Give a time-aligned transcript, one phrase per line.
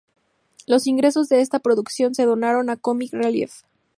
[0.65, 3.61] Los ingresos de esta producción se donaron a Comic Relief.